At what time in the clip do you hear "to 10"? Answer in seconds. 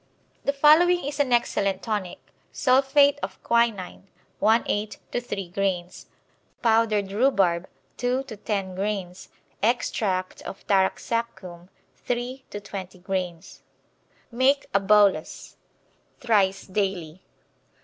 8.23-8.73